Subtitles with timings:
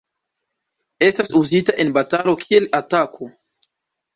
[1.07, 3.29] Estas uzita en batalo kiel atako.